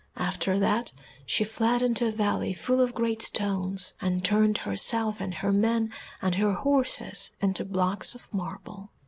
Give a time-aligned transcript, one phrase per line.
[0.17, 0.93] After that
[1.27, 5.93] she fled into a valley full of great stones, and turned herself and her men
[6.23, 8.89] and her horses into blocks of marble.